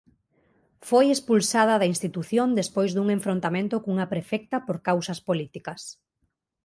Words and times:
Foi 0.89 1.05
expulsada 1.15 1.75
da 1.81 1.89
institución 1.93 2.47
despois 2.59 2.89
dun 2.93 3.07
enfrontamento 3.17 3.75
cunha 3.83 4.09
prefecta 4.13 4.57
por 4.67 4.77
causas 4.87 5.19
políticas. 5.27 5.81